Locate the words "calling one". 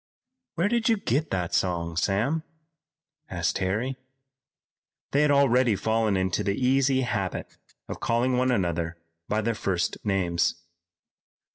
7.99-8.49